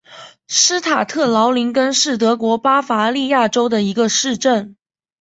[0.47, 4.75] 施塔特劳林根是德国巴伐利亚州的一个市镇。